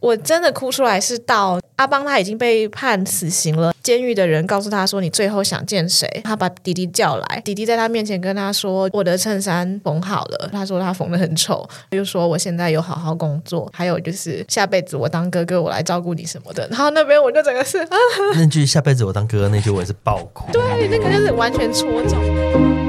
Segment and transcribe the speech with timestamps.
[0.00, 17.96] 我真的哭出来，是到阿邦他已经被判死刑了，监狱的人告诉他说：“你最后想见谁？”他把弟弟叫来，弟弟在他面前跟他说：“我的衬衫缝好了。”他说他缝得很丑，又说：“我现在有好好工作，还有就是下辈子我当哥哥，我来照顾你什么的。”然后那边我就整个是啊，
[18.34, 20.50] 那句“下辈子我当哥哥”那句我也是爆哭。
[20.50, 22.79] 对，那个就是完全戳中。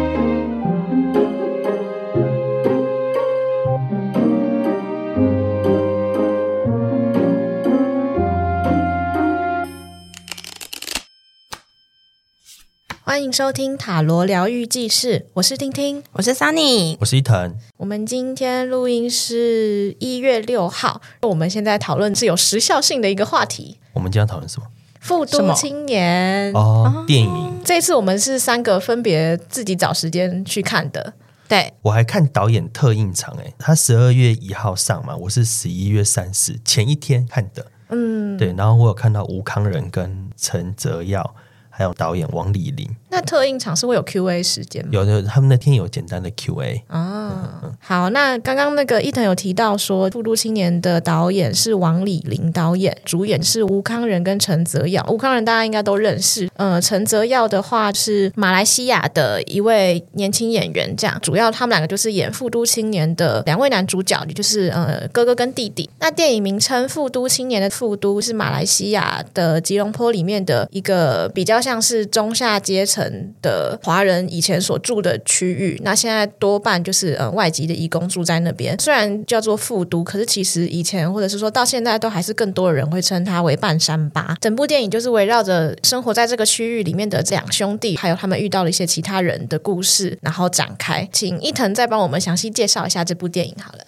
[13.11, 17.53] 欢迎收听塔罗疗愈记事，我是听听，我是 Sunny，我是伊藤。
[17.75, 23.77] 我们今天录音是一月六号，我们现在讨论是有时效性的一个话题。
[23.91, 24.67] 我们今天讨论什么？
[25.01, 27.59] 复读青年哦，电影。
[27.65, 31.13] 这次我们是三个分别自己找时间去看的。
[31.49, 37.65] 对，我还看导演特映场，哎，他十二月一号上嘛，我是十一月三十前一天看的。
[37.89, 41.35] 嗯，对，然后我有看到吴康仁跟陈泽耀。
[41.71, 44.89] 还有导演王李霖，那特映场是会有 Q&A 时间吗？
[44.91, 47.61] 有的，他们那天有简单的 Q&A 啊。
[47.63, 55.05] 嗯、好，那刚刚那个伊藤有提到说，《富都青年》的导演是王李霖导演，主演是吴康仁跟陈泽耀。
[55.09, 65.89] 吴康仁大家应该都认识，呃，陈泽耀的话是马来西亚的一位年轻演员，这样主要他们两个就是演《富都青年》的两位男主角，也就是呃哥哥跟弟弟。
[65.99, 71.81] 那电影名称《富都青年》的富都是马来西亚的吉隆坡里面的一个比较像。
[71.81, 78.79] 是中下阶层的华人以前所住的区域，那现在多半就是呃外籍的移工住在那边。
[78.79, 84.37] 虽然叫做复都，可是其实以前或者是说到现在，都还是更多的人会称它为半山巴。
[84.39, 91.09] 整部电影就是围绕着生活在这个区域里面的这两兄弟，还有他们遇到了一些其他人的故事，然后展开。
[91.11, 93.79] 请伊藤再帮我们详细介绍一下这部电影好了。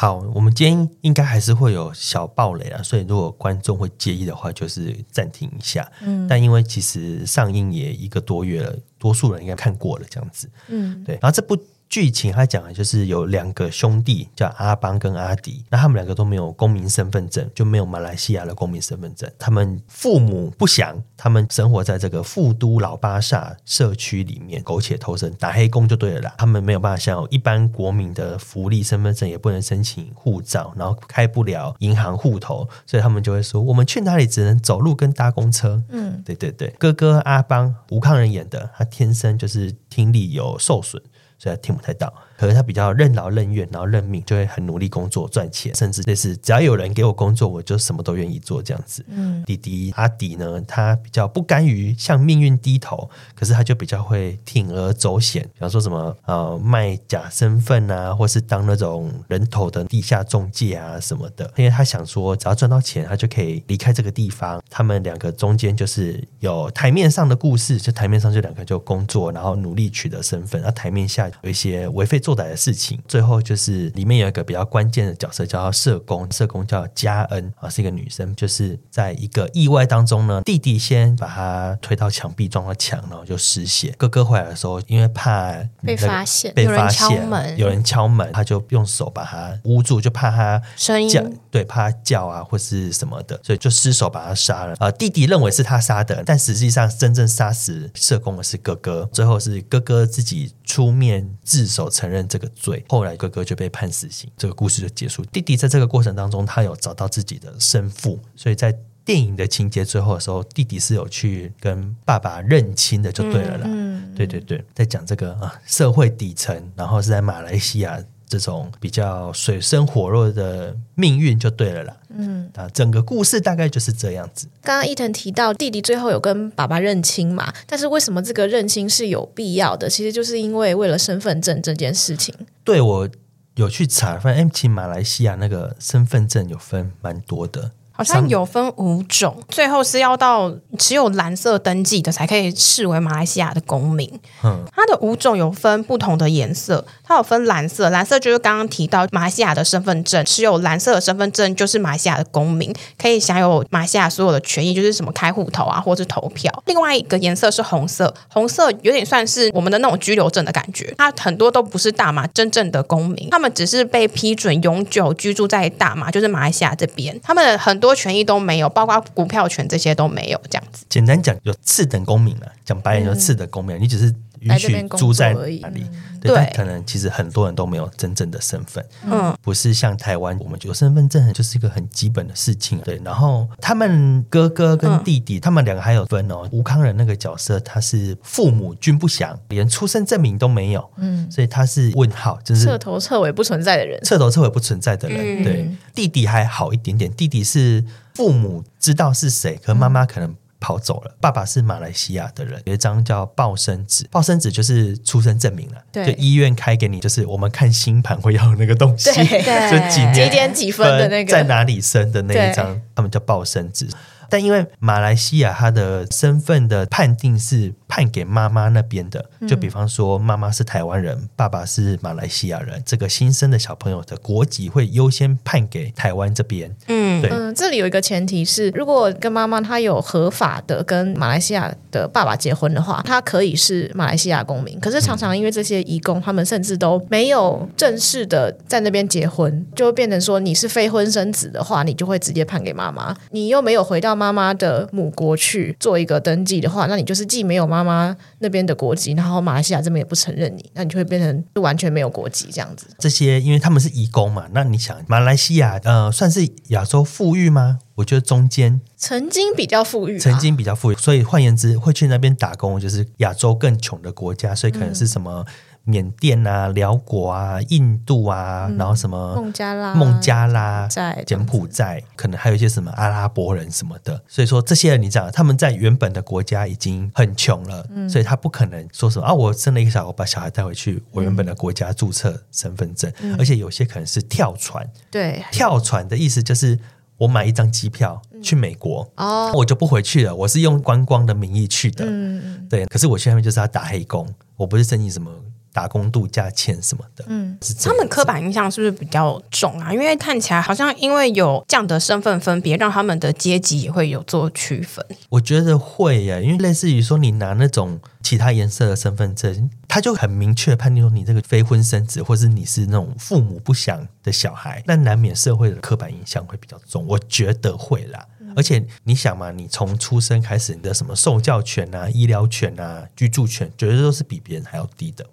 [0.00, 5.86] 好，我们今天应该还是会有小暴雷啊，所以如果观众会介意的话，就是暂停一下。
[6.00, 10.50] 嗯，但因为其实上映也一个多月了，多数人应该看过了这样子。
[10.68, 11.54] 嗯，对，然后这部。
[11.90, 19.28] 剧情他讲的就是有两个兄弟叫阿邦跟阿迪，那他们两个都没有公民身份证，就没有马来西亚的公民身份证。
[19.40, 26.34] 他们父母不详，他们生活在这个富都老巴萨社区里面，苟且偷生，打黑工就对了啦。
[26.38, 35.82] 他们没有办法享有一般国民的福利身份证，也不能申请护照，然后开不了银行户头，所以他们就会说：我们去哪里只能走路跟搭公车。
[35.88, 41.02] 嗯，对对对，哥哥阿邦吴康仁演的，他天生就是听力有受损。
[41.40, 42.12] 所以听不太到。
[42.40, 49.04] 可是他比较任劳任怨，然后认命，就会很努力工作赚钱，甚至类似只要有人给我工作，我就什么都愿意做这样子。
[49.10, 64.62] 嗯，弟弟阿迪呢，他比较不甘于向命运低头，可是他就比较会铤而走险，比方说什么呃卖假身份啊，或是当那种人头的地下中介啊什么的，因为他想说只要赚到钱，他就可以离开这个地方。
[64.70, 76.30] 他们两个中间就是有台面上的故事，就台面上就两个就工作，然后努力取得身份，而台面下有一些为非作做歹的事情，最后就是里面有一个比较关键的角色，叫社工。
[76.30, 78.32] 社工叫嘉恩啊，是一个女生。
[78.36, 83.92] 就是在一个意外当中呢，弟弟先把她推到墙壁，撞到墙，然后就失血。
[83.98, 85.52] 哥哥回来的时候，因为怕
[85.82, 94.76] 被发现，被发现，有人敲门，有人敲门，他就用手把她捂住，就怕她声音，对，怕他叫啊或是什么的，所以就失手把她杀了。
[94.78, 99.08] 啊，弟弟认为是他杀的，但实际上真正杀死社工的是哥哥。
[99.12, 102.20] 最后是哥哥自己出面自首承认。
[102.28, 105.24] 这个罪，后来哥哥就被判死刑，这个故事就结束。
[105.24, 113.64] 弟弟在这个过程当中，他有找到自己的生父，所以在电影的情节最后的时候，弟弟是有去跟爸爸认亲的，就对了啦。
[113.66, 118.00] 嗯，对对对，在讲这个啊，社会底层，然后是在马来西亚。
[118.30, 121.96] 这种比较水深火热的命运就对了啦。
[122.10, 124.46] 嗯，啊，整个故事大概就是这样子。
[124.62, 127.52] 刚刚伊藤提到弟弟最后有跟爸爸认亲嘛？
[127.66, 129.90] 但是为什么这个认亲是有必要的？
[129.90, 132.32] 其实就是因为为了身份证这件事情。
[132.62, 133.08] 对，我
[133.56, 137.72] 有去查，发现其实马来西亚那个身份证有分蛮多的。
[138.00, 144.10] 好像有分五种，最后是要到持有蓝色登记的才可以视为马来西亚的公民。
[144.42, 156.50] 嗯，它的五种有分不同的颜色，它有分蓝色，蓝色就是刚刚提到马来西亚的身份证，持有蓝色的身份证就是马来西亚的公民，可以享有马来西亚所有的权益，就是什么开户头啊，或是投票。
[156.64, 167.89] 另外一个颜色是红色，红色有点算是我们的那种居留证的感觉，它很多都不是大马真正的公民，他们只是被批准永久居住在大马，就是马来西亚这边，他们很多。
[167.94, 170.84] 权益都没有，包括股票权这些都没有，这样子。
[170.88, 172.52] 简单讲，有次等公民了。
[172.64, 175.86] 讲白了，就是次等公民，嗯、你只是允许住在哪里。
[176.20, 182.78] 对，可能其实很多人都没有真正的身份，嗯，不是像台湾，我们有身份证就是一个很基本的事情。
[182.80, 186.46] 对，然后他们哥哥跟弟弟，嗯、他们两个还有分哦。
[186.52, 195.42] 吴康仁那个角色，他是父母均不详，连出生证明都没有，嗯，所以他是问号，就是彻头彻尾不存在的人，彻头彻尾不存在的人。
[195.42, 197.82] 对，嗯、弟弟还好一点点，弟弟是
[198.14, 200.34] 父母知道是谁，可妈妈可能。
[200.60, 201.16] 跑走了。
[201.20, 205.82] 爸爸是马来西亚的人，有一张叫报生纸，报生纸就是出生证明了。
[205.90, 209.40] 对，就医院开给你，就是我们看星盘会要那个东西，对，
[209.70, 213.88] 就几年几点几分的那个，在哪里生的那一张，他们叫报生纸。
[214.30, 226.74] 但因为马来西亚他的身份的判定是判给妈妈那边的，就比方说妈妈是台湾人，爸爸是马来西亚人，这个新生的小朋友的国籍会优先判给台湾这边。
[226.86, 234.78] 嗯，对，嗯，这里有一个前提是，如果跟妈妈她有合法的跟马来西亚的爸爸结婚的话，他可以是马来西亚公民。
[234.78, 252.86] 可是常常因为这些移工，他们甚至都没有正式的在那边结婚，就会变成说你是非婚生子的话，你就会直接判给妈妈，你又没有回到妈妈的母国去做一个登记的话，那你就是既没有妈妈那边的国籍，然后马来西亚这边也不承认你，那你就会变成就完全没有国籍这样子。
[252.98, 257.78] 这些因为他们是移工嘛，那你想马来西亚呃算是亚洲富裕吗？
[257.94, 265.46] 我觉得中间曾经比较富裕，曾经比较富裕，所以换言之，会去那边打工就是亚洲更穷的国家，所以可能是什么。
[265.46, 265.54] 嗯
[265.84, 270.86] 缅甸啊、辽国啊、印度啊，嗯、然后什么孟加拉、孟加拉、
[271.26, 274.22] 柬埔寨，可能还有一些什么阿拉伯人什么的。
[274.28, 283.10] 所以说，这些人你知道，他们在原本的国家已经很穷了，嗯、所以他不可能说什么啊，我生了一个小孩，我把小孩带回去我原本的国家注册身份证。
[283.22, 286.78] 嗯、而且有些可能是跳船，对，跳船的意思就是
[287.16, 292.86] 我买一张机票去美国，哦，我就不回去了，我是用观光的名义去的，嗯，对。
[292.86, 295.30] 可是我去那边就是要打黑工，我不是申请什么。
[295.72, 299.92] 打工度假签什么的，嗯，他们刻板印象是不是比较重啊？
[299.92, 305.04] 因为看起来好像因为有这样的身份分别，让他们的阶级也会有做区分。
[305.28, 317.06] 我觉得会呀，因为类似于说你拿那种其他颜色的身份证，他就很明确判定说你这个非婚生子，或是你是那种父母不详的小孩，那难免社会的刻板印象会比较重。
[317.06, 325.24] 我觉得会啦，嗯、而且你想嘛，你从出生开始，你的什么受教权啊、医疗权啊、居住权，绝对都是比别人还要低的。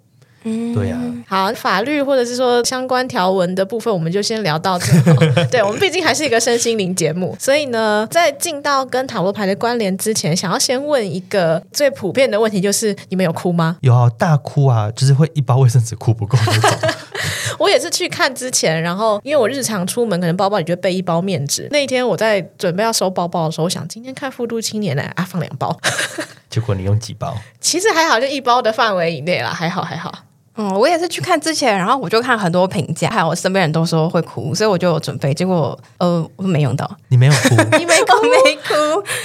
[0.44, 1.48] 嗯，对呀、啊。
[1.48, 4.86] 好，法律或者是说相关条文的部分，我们就先聊到这。
[5.50, 13.76] 对，我们毕竟还是一个身心灵节目，所以呢，在进到跟塔罗牌的关联之前，想要先问一个最普遍的问题，就是你们有哭吗？
[13.80, 16.90] 有啊，大哭啊，就是会一包卫生纸哭不够那种。
[17.58, 21.66] 我也是去看之前，然后因为我日常出门可能包包里就备一包面纸。
[21.72, 25.76] 那一天我在准备要收包包的时候，我想今天看富都青年呢，啊，放两包。
[26.48, 27.36] 结果你用几包？
[27.60, 30.14] 其实还好，就一包的范围以内啦，还好还好。
[30.58, 35.32] 嗯，我也是去看之前，然后我就看很多评价，还有我身边人都说会哭，所以我就有准备。
[35.32, 36.90] 结果呃，我没用到。
[37.08, 37.54] 你没有哭？
[37.78, 38.22] 你没哭？
[38.44, 38.74] 没哭？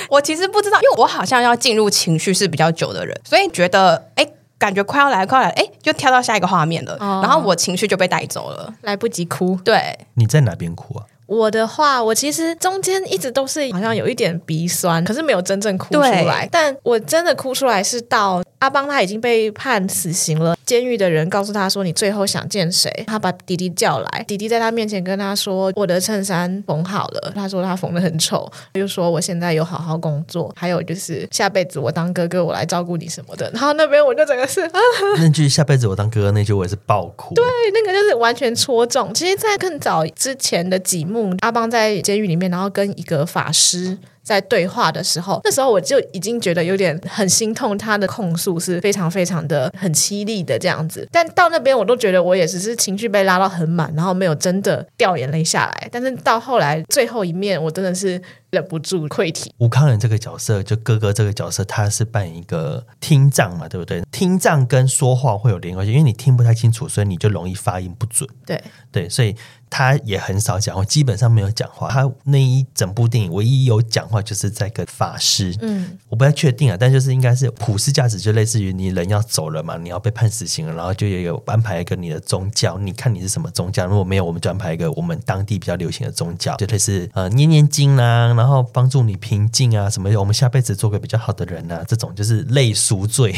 [0.09, 4.25] 我其实不知道，因为我好像要进入情绪是比较久的人，所以觉得哎，
[4.59, 9.59] 感觉快要来，快要来，哎，就跳到下一个画面了，哦、然后我情绪就被带走了，来不及哭。
[9.65, 11.05] 对，你在哪边哭啊？
[11.37, 16.47] 我的话，我其实中间一直都是好像有一点鼻酸，可是没有真正哭出来。
[16.51, 18.41] 但我真的哭出来是到。
[18.59, 34.79] 阿邦他已经被判死刑了，监狱的人告诉他说：“你最后想见谁？”他把弟弟叫来，弟弟在他面前跟他说：“我的衬衫缝好了。”他说他缝的很丑，又说：“我现在有好好工作，还有就是下辈子我当哥哥，我来照顾你什么的。”然后那边我就整个是啊，
[35.19, 37.35] 那句“下辈子我当哥哥”那句我也是爆哭。
[37.35, 39.13] 对，那个就是完全戳中。
[39.13, 43.97] 其实，在更早之前的几幕，阿邦在监狱里面，然后跟一个法师。
[44.23, 51.07] 在对话的时候，那时候我就已经觉得有点很心痛，他的控诉是非常非常的很凄厉的这样子。
[51.11, 55.89] 但到那边，我都觉得我也只是情绪被拉到很满，然后没有真的掉眼泪下来。
[55.91, 59.53] 但是到后来最后一面，我真的是忍不住溃体。
[59.57, 64.01] 吴康仁这个角色，就哥哥这个角色，他是扮演一个听障嘛，对不对？
[64.11, 68.29] 听障跟说话会有连关系，因为你听不太清楚，所以你就容易发音不准。
[68.45, 68.61] 对
[68.91, 69.35] 对，所以。
[69.75, 71.89] 他也很少讲话，基本上没有讲话。
[71.89, 75.55] 他那一整部电影唯一有讲话，就是在跟法师。
[75.61, 83.87] 嗯，我不太确定啊，但就是应该是普世价值，就类似于你人要走了嘛，你要被判死刑了，然后就也有安排一个你的宗教，你看你是什么宗教。
[83.87, 90.09] 如果没有，我们就安排一个我们当地比较流行的宗教，就类似呃念念经啊，然后帮助你平静啊什么。
[90.19, 93.33] 我们下辈子做个比较好的人啊，这种就是类赎罪。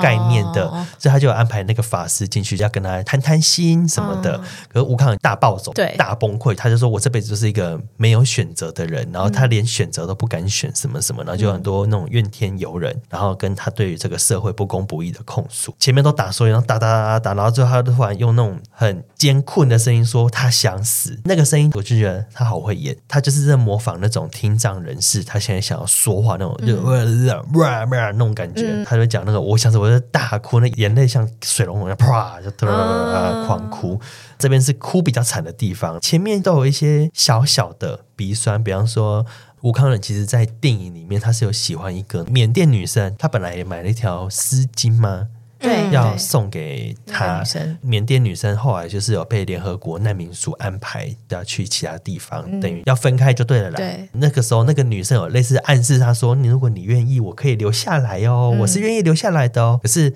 [0.00, 4.36] 概念的，哦、所以他就安排那个法师进去，要跟他谈谈心什么的。
[4.36, 15.74] 哦、可是吴慷仁大暴走，对，大崩溃，他就说：“我这辈子就是一个没有选择的人，然后他连选择都不敢选，什么什么，然后就很多那种怨天尤人，然后跟他对于这个社会不公不义的控诉。
[15.78, 21.20] 前面都打所有，然后打打打打打，然后最后他突然用那种很艰困的声音说他想死。
[21.24, 28.62] 那个声音我就觉得他好会演，他就是在模仿那种听障人士，他现在想要说话那种，就哇哇那种感觉。
[28.64, 29.73] 嗯、他就讲那个，我想。
[29.78, 34.00] 我就大哭，那眼泪像水龙头一样，啪就突然狂哭。
[34.38, 38.62] 这边是哭比较惨的地方，前面都有一些小小的鼻酸。
[38.62, 39.24] 比方说，
[39.62, 45.28] 吴康仁其实在电影里面他是有喜欢一个缅甸女生，他本来也买了一条丝巾吗？
[45.58, 47.42] 对，要送给她。
[47.80, 53.76] 缅甸女生后来就是有被联合国难民署安排要去其他地方，嗯、等于要分开就对了啦。
[53.76, 60.12] 对，那个时候那个女生有类似暗示她说：“你如果你愿意，我可以留下来哦，嗯、我是愿意留下来的哦。”可是。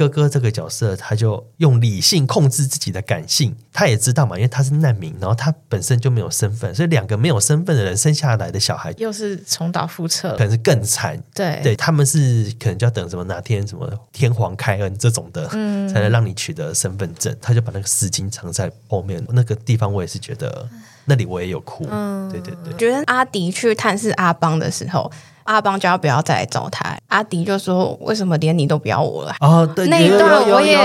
[0.00, 3.54] 哥哥这个角色，他就用理性控制自己的感性。
[3.70, 11.22] 他也知道嘛，因为他是难民，然后他本身就没有身份，所以两个没有身份的人生下来的小孩，又是重蹈覆辙，可能是更惨。
[11.34, 17.36] 对，对他们是可能就要等什么哪天什么天皇开恩这种的，嗯，才能让你取得身份证。
[17.38, 20.66] 他就把那个丝巾藏在后面那个地方，我也是觉得
[21.04, 21.86] 那里我也有哭。
[21.90, 25.12] 嗯，对对对，觉得阿迪去探视阿邦的时候。
[25.50, 26.96] 阿邦就要不要再来找他？
[27.08, 30.76] 阿迪就说：“为什么连你都不要我了？”哦，对，那一段我也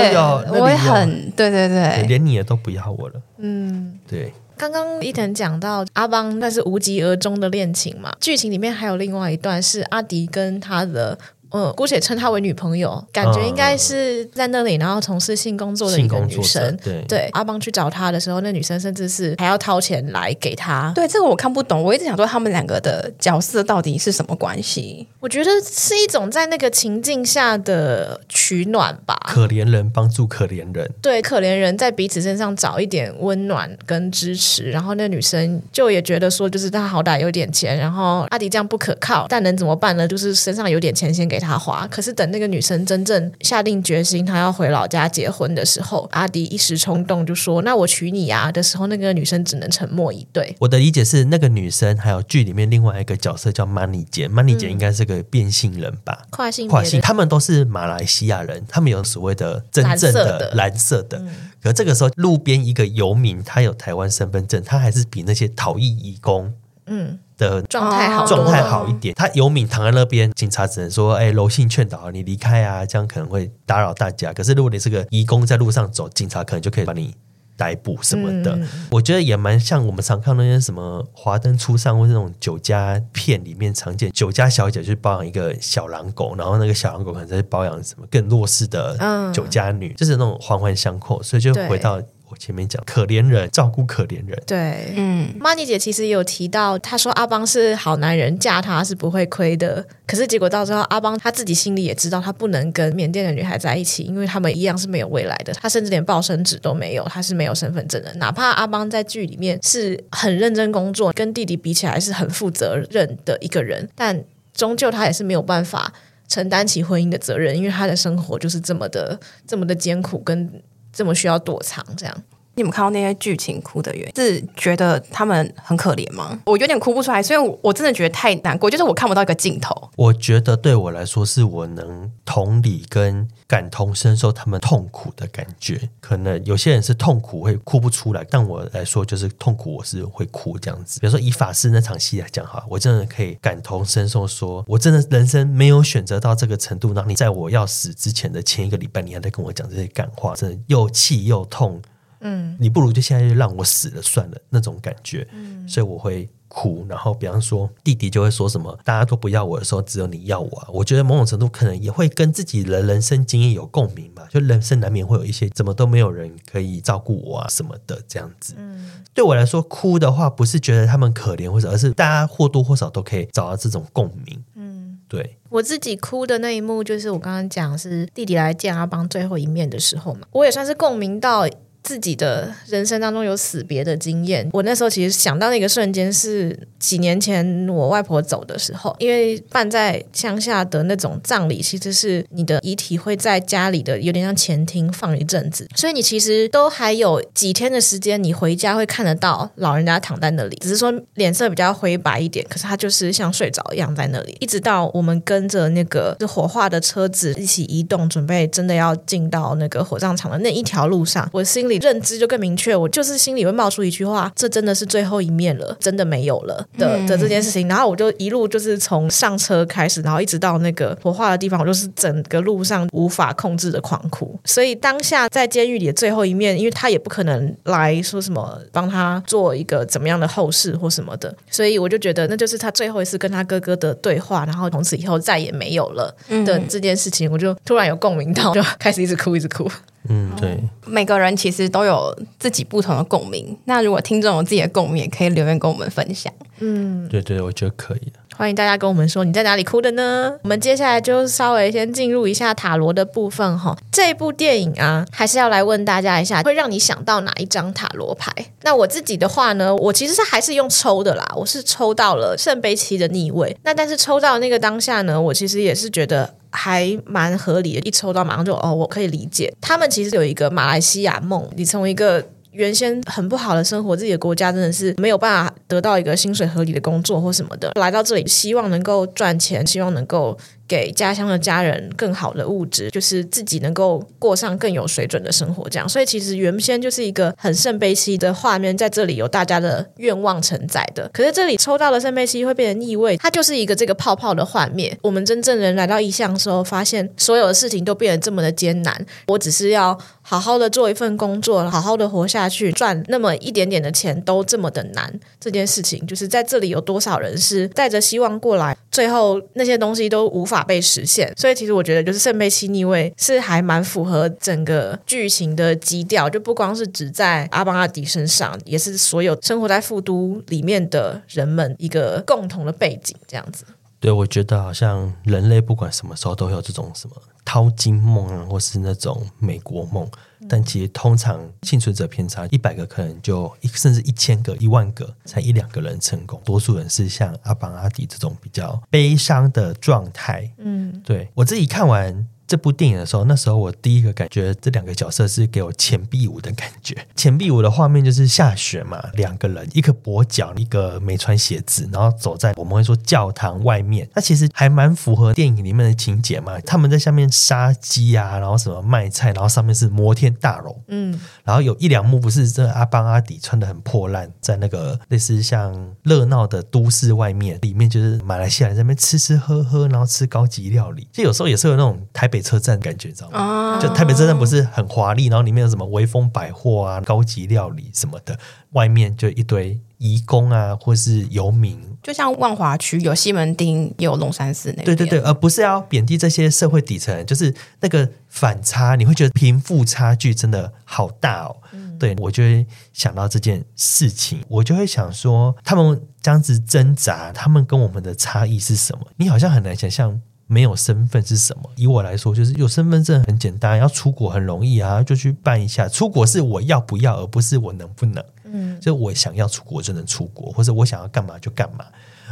[0.60, 3.22] 我也很对对对，连你也都不要我了。
[3.38, 4.34] 嗯，对。
[4.58, 8.16] 刚刚伊藤讲到阿邦那是无疾而终的恋情嘛？
[8.22, 11.18] 剧情里面还有另外一段是阿迪跟他的。
[11.56, 16.78] 嗯，姑且称她为女朋友，感觉应该是在那里，然后从事性工作的一个女生。
[16.84, 20.92] 对对，阿邦去找她的时候，那女生甚至是还要掏钱来给她。
[20.94, 25.08] 对，这个我看不懂，我一直想说他们两个的角色到底是什么关系？
[25.22, 29.18] 我觉得是一种在那个情境下的取暖吧。
[29.28, 34.70] 可怜人帮助可怜人，对，可怜人在彼此身上找一点温暖跟支持。
[34.70, 40.06] 然后那女生就也觉得说，就是她好歹有点钱，然后阿迪这样不可靠，但能怎么办呢？
[40.08, 41.45] 就是身上有点钱先给他。
[41.46, 50.56] 他花，可是等那个女生真正下定决心，她要回老家结婚的时候，阿迪一时冲动就说：“那我娶你啊！”的时候，那个女生只能沉默以对。
[50.60, 56.26] 我的理解是，那个女生还有剧里面另外一个角色叫 Money 姐，Money 姐应该是个变性人吧？
[56.32, 61.20] 跨性跨性，他们都是马来西亚人，他们有所谓的真正的蓝色的。
[61.20, 61.30] 嗯、
[61.62, 66.52] 可这个时候，路边一个游民，他有台湾身份证，他还是比那些逃逸义工，
[66.88, 67.20] 嗯。
[67.38, 69.14] 的状态好，状态好一点。
[69.16, 77.14] 他游敏躺在那边，警察只能说：“哎，柔性劝导你离开啊，这样可能会打扰大家。”可是如果你是个义工在路上走，警察可能就可以把你
[77.58, 78.56] 逮捕什么的。
[78.56, 88.98] 嗯、我觉得也蛮像我们常看那些什么《华灯初上》或者那种酒家片里面常见，酒家小姐去包养一个小狼狗，然后那个小狼狗可能在包养什么更弱势的
[89.34, 92.02] 酒家女，嗯、就是那种环环相扣，所以就回到。
[92.36, 99.88] 我前面讲可怜人照顾可怜人，对，嗯，Money 姐其实也有提到，她说阿邦是好男人，嫁他是不会亏的。
[100.06, 105.54] 可是结果到最后，阿邦他自己心里也知道，他不能跟缅甸的女孩在一起，因为他们一样是没有未来的。
[105.54, 108.14] 他甚至连报生纸都没有，他是没有身份证的。
[108.16, 114.22] 哪怕阿邦在剧里面是很认真工作，跟弟弟比起来是很负责任的一个人，但
[114.54, 115.94] 终究他也是没有办法
[116.28, 120.62] 承担起婚姻的责任，因为他的生活就是这么的这么的艰苦跟。
[120.96, 122.24] 这么需要躲藏，这样。
[122.56, 126.40] 你们看到那些剧情哭的原因是觉得他们很可怜吗？
[126.46, 129.90] 我有点哭不出来，所以我，我真的觉得太难过，就是我看不到一个尽头。
[129.96, 135.90] 我觉得对我来说，是我能同理跟感同身受他们痛苦的感觉。
[136.00, 141.00] 可能有些人是痛苦会哭不出来，但我来说就是痛苦，我是会哭这样子。
[141.00, 151.82] 比如说以法师那场戏来讲哈，我真的可以感同身受说，我真的人生没有选择到这个程度，让你在我要死之前的前一个礼拜，你还在跟我讲这些感话，真的又气又痛。
[152.26, 156.86] 嗯，你不如就现在就让我死了算了那种感觉，嗯，所以我会哭。
[156.90, 160.68] 然后比方说弟弟就会说什么，大家都不要我的时候，只有你要我啊。
[160.72, 164.28] 我觉得某种程度可能也会跟自己的人生经验有共鸣吧。
[164.30, 168.56] 就人生难免会有一些怎么都没有人可以照顾我啊什么的这样子。
[168.58, 174.44] 嗯，对我来说哭的话，不是觉得他们可怜或者，而是大家或多或少都可以找到这种共鸣。
[174.56, 181.48] 嗯，对，我自己哭的那一幕，就是我刚刚讲是弟弟来见阿邦最后一面的时候嘛，我也算是共鸣到。
[181.86, 184.50] 自己的人生当中有死别的经验。
[184.52, 217.68] 我那时候其实想到那个瞬间是几年前我外婆走的时候，因为办在乡下的那种葬礼，其实是你的遗体会在家里的有点像前厅放一阵子，所以你其实都还有几天的时间，你回家会看得到老人家躺在那里，只是说脸色比较灰白一点，可是他就是像睡着一样在那里，一直到我们跟着那个火化的车子一起移动，准备真的要进到那个火葬场的那一条路上，我心里认知就更明确，我就是心里会冒出一句话：这真的是最后一面了，真的没有了的的这件事情。
[217.68, 224.40] 然后我就一路就是从上车开始，然后一直到那个火化的地方，我就是整个路上无法控制的狂哭。
[224.46, 236.16] 所以当下在监狱里的最后一面，因为他也不可能来说什么帮他做一个怎么样的后事或什么的，所以我就觉得那就是他最后一次跟他哥哥的对话，然后从此以后再也没有了
[236.46, 239.70] 的这件事情，我就突然有共鸣到，就开始一直哭，一直哭。
[240.10, 243.58] 嗯，对，每个人其实都有自己不同的共鸣。
[243.66, 246.32] 那如果听众有自己的共鸣，也可以留言跟我们分享。
[246.60, 248.14] 嗯，对对，我觉得可以。
[248.38, 250.38] 欢迎大家跟我们说你在哪里哭的呢？
[250.44, 253.74] 我们接下来就稍微先进入一下塔罗的部分哈。
[253.90, 258.30] 这部电影啊，还是要来问大家一下，会让你想到哪一张塔罗牌？
[258.64, 263.56] 那我自己的话呢，我其实是还是用抽的啦，我是抽到了圣杯七的逆位。
[263.64, 266.36] 那但是抽到那个当下呢，我其实也是觉得。
[266.56, 269.54] 还蛮合理的，一抽到马上就哦，我可以理解。
[269.62, 280.38] 他们其实有一个马来西亚梦，你从一个原先很不好的生活，自己的国家真的是没有办法得到一个薪水合理的工作或什么的，来到这里希望能够赚钱，希望能够。
[280.68, 285.88] 给家乡的家人更好的物质，就是自己能够过上更有水准的生活，这样。
[285.88, 291.10] 所以其实原先就是一个很圣杯七的画面，在这里有大家的愿望承载的。
[291.14, 294.98] 可是这里抽到了圣杯七会变成逆位，它就是一个这个泡泡的幻灭。
[295.02, 299.06] 我们真正人来到异乡的时候，发现所有的事情都变得这么的艰难。
[299.28, 305.20] 我只是要好好的做一份工作，好好的活下去，赚那么一点点的钱都这么的难。
[305.40, 310.56] 这件事情就是在这里有多少人是带着希望过来，最后那些东西都无法。
[310.66, 323.64] 被实现，所以其实我觉得就是圣杯七逆位是还蛮符合整个剧情的基调，就不光是只在阿邦阿迪身上，也是所有生活在富都里面的人们一个共同的背景，这样子。
[324.00, 330.10] 对，我觉得好像人类不管什么时候都会有这种什么淘金梦啊，或是那种美国梦。
[330.50, 336.40] 但其实通常幸存者偏差，一百个可能就一甚至一千个、一万个，才一两个人成功。
[336.44, 340.52] 多数人是像阿邦阿迪这种比较悲伤的状态。
[340.58, 342.28] 嗯，对，我自己看完。
[342.48, 346.96] 这部电影的时候，那时候我第一个感觉，这两个角色是给我钱币舞的感觉。
[347.16, 354.08] 钱币舞的画面就是下雪嘛，两个人，一个跛脚，一个没穿鞋子，然后走在我们会说教堂外面。
[354.14, 356.60] 那其实还蛮符合电影里面的情节嘛。
[356.62, 360.80] 他们在下面杀鸡啊，然后什么卖菜，然后上面是摩天大楼。
[360.90, 371.08] 嗯，然后有一两幕不是这阿邦阿迪穿的很破烂，在那个类似像热闹的都市外面，里面就是马来西亚人在那边吃吃喝喝，然后吃高级料理。
[371.12, 372.35] 就有时候也是有那种台北。
[372.36, 373.80] 北车站感觉，知道吗？
[373.82, 378.38] 就台北车站不是很华丽，然后里面有什么威风百货啊、高级料理什么的，
[378.72, 384.84] 外面就一堆移工啊，或是游民，就像万华区有西门町，也有龙山寺那。
[384.84, 391.56] 对对对，而不是要贬低这些社会底层，就是那个反差，你会觉得贫富差距真的好大哦。
[391.72, 399.08] 嗯、对，我就会想到这件事情，我就会想说，他们这样子挣扎，他们跟我们的差异是什么？
[399.16, 400.20] 你好像很难想象。
[400.48, 401.70] 没有身份是什么？
[401.76, 405.88] 以我来说，就是有身份证很简单，要出国很容易啊，就去办一下。
[405.88, 408.24] 出国是我要不要，而不是我能不能。
[408.46, 411.86] 嗯，就我想要出国就能出国，或者我想要干嘛就干嘛。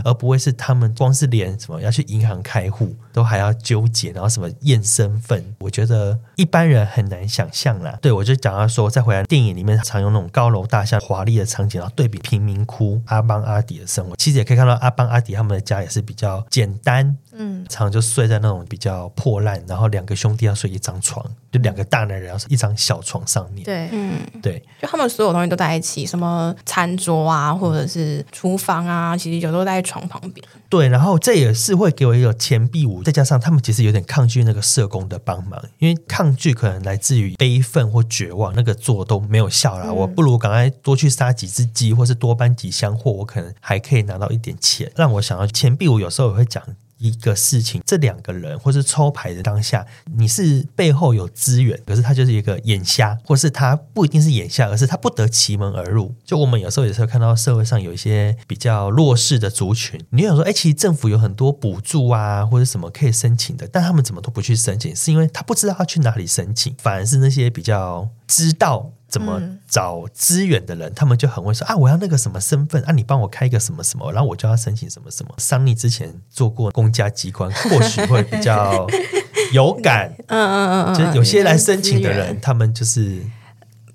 [0.04, 7.96] 而不会是他们光是连什么要去银行开户都还要纠结，然后什么验身份，我觉得一般人很难想象啦。
[8.02, 29.84] 对，我就讲到说，再回来电影里面常用那种高楼大厦、华丽的场景，然后对比贫民窟阿邦阿迪的生活，其实也可以看到阿邦阿迪他们的家也是比较简单，嗯，常就睡在那种比较破烂，然后两个兄弟要睡一张床，就两个大男人要睡一张小床上面，对，嗯，对，就他们所有东西都在一起，什么餐桌啊，或者是厨房啊，其实有时候在。
[29.84, 46.64] 床旁边，对，然后这也是会给我一个钱币五，再加上他们其实有点抗拒那个社工的帮忙，因为抗拒可能来自于悲愤或绝望，那个做都没有效了，嗯、我不如赶快多去杀几只鸡，或是多搬几箱货，我可能还可以拿到一点钱，让我想到钱币五有时候也会讲。
[47.04, 49.86] 一个事情，这两个人或是抽牌的当下，
[50.16, 56.16] 你是背后有资源，可是他就是一个眼瞎，或是他不一定是眼瞎，而是他不得其门而入。
[56.24, 68.92] 就我们有时候也是会看到社会上有一些比较弱势的族群，你有说，哎，其实政府有很多补助啊，或者什么可以申请的，但他们怎么都不去申请，是因为他不知道要去哪里申请，反而是那些比较知道。
[69.14, 75.32] 怎么找资源的人，嗯、他们就很会说啊，我要那个什么身份啊，你帮我开一个什么什么，然后我就要申请什么什么。
[75.38, 78.88] 桑尼之前做过公家机关，或许会比较
[79.54, 80.12] 有感。
[80.26, 83.22] 嗯嗯嗯嗯，就是有些来申请的人，他们就是。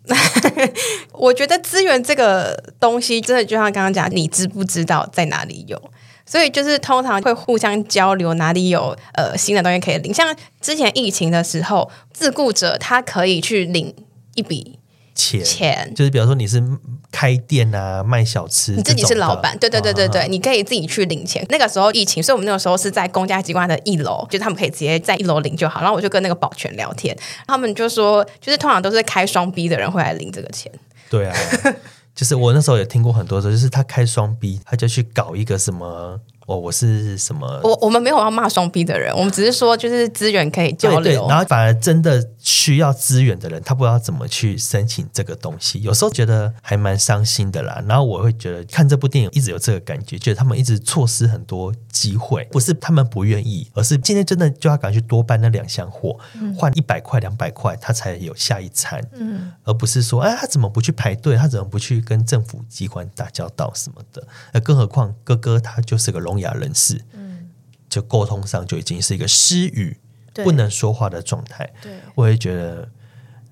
[1.13, 5.91] 我觉得资源这个东西，真的就像刚刚讲，你知不知道在哪里有？
[6.25, 10.15] 所以就是通常会互相交流，哪里有呃新的东西可以领。
[10.15, 13.95] 像之前疫情的时候，自雇者他可以去领
[14.35, 14.78] 一笔
[15.19, 16.63] 钱，钱就是比方说你是
[17.11, 21.45] 开店啊，卖小吃，你自己是老板，对对对对对，啊、你可以自己去领钱。
[21.49, 25.81] 那个时候疫情，所以我们那个时候是在公家机关的一楼，就是他们可以直接在一楼领就好。
[25.81, 30.71] 然后我就跟那个保全聊天，他们就说，就是通常都是开双 B 的人会来领这个钱。
[31.11, 31.37] 对啊。
[32.15, 36.19] 就是我那时候也听过很多的，就是他开双 B，他就去搞一个什么。
[36.47, 37.61] 哦，我是什么？
[37.63, 41.01] 我我们没有要骂双 B 的人，我们只是说就是资源可以交流。
[41.01, 42.21] 对对，然后反而真的
[42.51, 47.85] 需要资源的人，他不知道怎么去申请这个东西，有时候觉得还蛮伤心的啦。
[47.87, 59.07] 然后我会觉得看这部电影一直有这个感觉，觉得他们一直错失很多机会，不是他们不愿意，而是今天真的就要赶去多搬那两箱货，嗯、换一百块两百块，他才有下一餐。
[59.13, 61.37] 嗯，而不是说，哎，他怎么不去排队？
[61.37, 64.27] 他怎么不去跟政府机关打交道什么的？
[64.53, 67.51] 呃，更何况哥哥他就是个聋哑人士，嗯，
[67.91, 70.08] 就沟通上就已经是一个失语，对
[70.45, 71.69] 不能说话的状态。
[71.83, 72.89] 对，我也觉得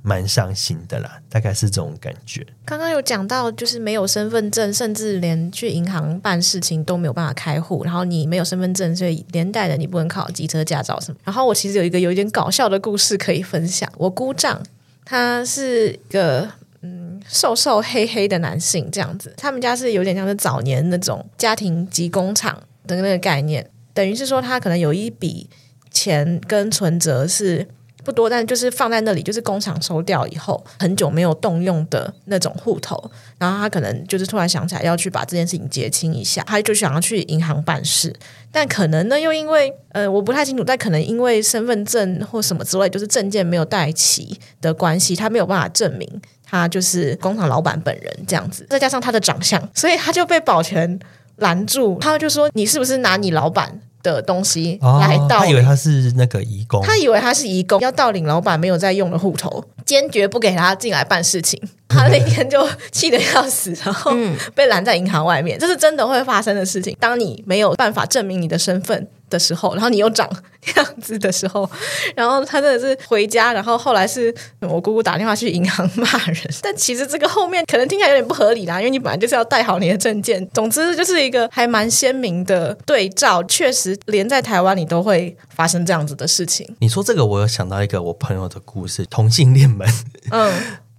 [0.03, 2.47] 蛮伤心的啦，大概是这种感觉。
[2.65, 7.85] 刚刚有讲到，就是没有身份证，甚至连去银行办事情都没有办法开户。
[7.85, 11.19] 然后你没有身份证，所以连带的你不能考机车驾照什么。
[11.25, 13.91] 然后我其实有一个有一点搞笑的故事可以分享。
[13.97, 14.63] 我姑丈
[15.05, 16.49] 他是一个
[16.83, 22.61] 嗯瘦瘦黑黑的男性，这样子，他们家是有点像是早年那种家庭及工厂。
[22.87, 25.51] 的那个概念，等于是说他可能有一笔
[25.97, 27.67] 钱跟存折是
[28.05, 38.15] 不多，但就是放在那里，就是工厂收掉以后很久没有动用的那种户头，然后他可能就是突然想起来要去把这件事情结清一下，他就想要去银行办事，
[38.53, 46.09] 但可能呢又因为呃我不太清楚，但可能因为身份证或什么之类，就是证件没有带齐的关系，他没有办法证明
[46.45, 50.99] 他就是工厂老板本人这样子，再加上他的长相，所以他就被保全。
[51.37, 61.61] 拦住，他就说：“你是不是拿你老板的东西来盗领？”他以为他是那个义工，他以为他是义工，要盗领老板没有在用的户头，坚决不给他进来办事情。
[61.89, 64.13] 他那天就气得要死，然后
[64.55, 65.59] 被拦在银行外面。
[65.59, 66.97] 这是真的会发生的事情。
[66.99, 70.29] 当你没有办法证明你的身份的时候，然后你又长
[70.61, 71.69] 这样子的时候，
[72.15, 76.37] 然后他真的是回家，然后后来是我姑姑打电话去银行骂人。
[76.63, 80.47] 但其实这个后面可能听起来有点不合理啦，因为你本来就是要带好你的证件。
[80.55, 86.77] 总之就是一个还蛮鲜明的对照，确实连在台湾你都会发生这样子的事情。
[86.81, 89.89] 你说这个，我有想到一个我朋友的故事，同性恋们，
[90.31, 90.55] 嗯。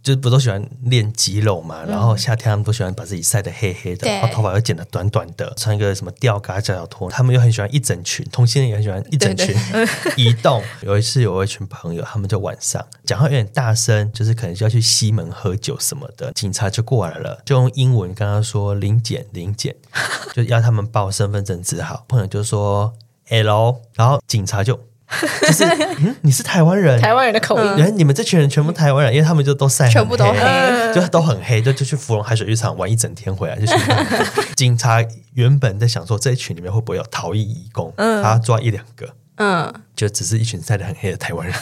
[0.08, 1.84] 就是不都喜欢练肌肉嘛？
[1.84, 7.10] 然后夏天他们都喜欢把自己晒得黑黑的，对然后头发又剪得短短的，穿一个什么吊嘎脚脚拖。
[7.10, 9.54] 他们又很喜欢一整群，同性恋也很喜欢一整群
[10.16, 10.64] 移动。
[10.82, 19.76] 有一次有一群朋友，他们就晚上讲话有点大声，就是可能就要去西门喝酒什么的，警察就过来了，就用英文跟他说“临检，临检”，
[20.34, 22.06] 就要他们报身份证字号。
[22.08, 22.94] 朋友就说
[23.26, 24.80] “Hello”，然后警察就。
[25.42, 25.64] 就是，
[26.00, 27.64] 嗯，你是台湾人，台湾人的口音。
[27.78, 33.58] 原来你们这群人全部台湾人，因为他们就都晒，全部都黑，就都很黑，就就去芙蓉海水浴场玩一整天回来。
[33.58, 33.74] 就是
[34.56, 41.56] 警察原本在想说，这一群里面会不会有逃逸义工，嗯，他抓一两个，嗯，就只是一群晒得很黑的台湾人。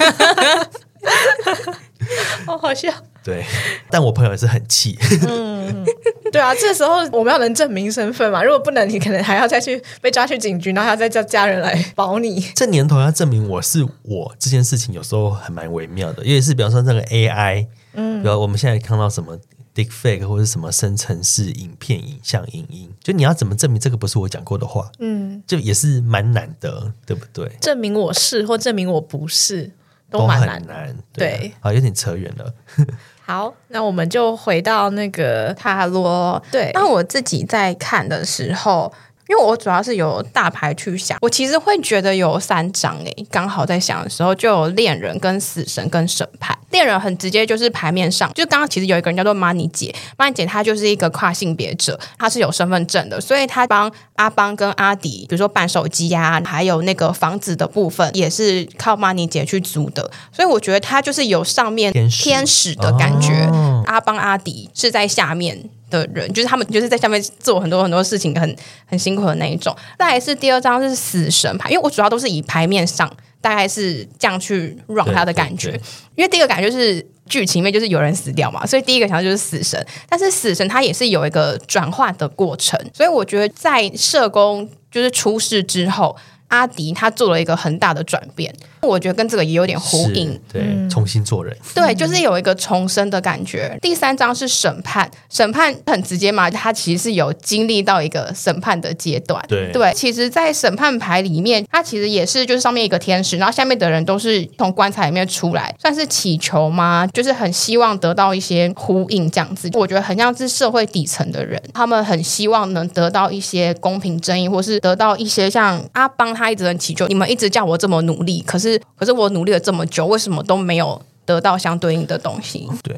[2.45, 2.91] 好好笑，
[3.23, 3.43] 对，
[3.89, 5.85] 但我朋友也是很气，嗯，
[6.31, 12.39] 对啊，这时候我们要能证明身份嘛，如果不能，你可能还要再去被抓去警局，然后还要再叫家人来保你。
[12.55, 19.37] 这年头要证明我是我这件事情，有时候还蛮微妙的，尤其是比方说那个 AI，嗯，比如我们现在看到什么
[19.73, 24.89] Deepfake 或者什么生成式影片、影像、影音，就你要怎么证明这个不是我讲过的话？
[24.99, 27.51] 嗯，就也是蛮难的，对不对？
[27.59, 29.71] 证明我是或证明我不是。
[30.19, 32.54] 都蛮难，难，对，啊、对，好，有点扯远了。
[33.25, 36.41] 好，那我们就回到那个塔罗。
[36.51, 38.91] 对，那我自己在看的时候。
[39.27, 46.57] 因为我主要是有大牌去想，我其实会觉得有三张诶，刚好在想的时候就有恋人、跟死神、跟审判。
[46.71, 65.69] 恋人很直接，就是牌面上，就刚刚其实有一个人叫做 Money 姐，Money 姐她就是一个跨性别者，她是有身份证的，所以她帮阿邦跟阿迪，比如说办手机呀、啊，还有那个房子的部分，也是靠 Money 姐去租的，所以我觉得她就是有上面天使的感觉，哦、阿邦阿迪是在下面。
[65.95, 68.55] 的人就是他们，就是在下面做很多很多事情，很
[68.86, 69.75] 很辛苦的那一种。
[69.97, 75.79] 再来是第二张是死神牌，因为我主要都是以牌面上大概是这样去让他的感觉。
[76.15, 79.84] 因为第一个感觉是剧情里面就是有人死掉嘛，所以第一个想到就是死神。
[80.08, 86.15] 但是死神他也是有一个转换的过程，所以我觉得在社工就是出事之后，
[86.47, 88.53] 阿迪他做了一个很大的转变。
[88.81, 93.75] 我觉得跟这个也有点呼应，对，重新做人，对，就是有一个重生的感觉。
[93.81, 99.91] 第三章是审判，审判很直接嘛，他其实是有经历到一个审判的阶段，对，对。
[99.95, 107.08] 其实，在审判牌里面，他其实也是就是上面一个天使，然后下面的人都是从棺材里面出来，算是祈求吗？
[107.08, 109.67] 就是很希望得到一些呼应这样子。
[109.73, 118.80] 我觉得很像是社会底层的人，他们很希望能得到一些公平正义，或是得到一些像阿邦他一直很祈求，你们一直叫我这么努力，可是。
[118.98, 122.65] 可是我努力了这么久，为什么都没有得到相对应的东西？
[122.82, 122.98] 对，